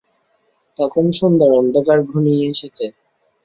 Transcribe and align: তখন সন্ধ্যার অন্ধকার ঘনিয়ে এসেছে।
তখন 0.77 1.05
সন্ধ্যার 1.19 1.51
অন্ধকার 1.59 1.97
ঘনিয়ে 2.09 2.43
এসেছে। 2.51 2.85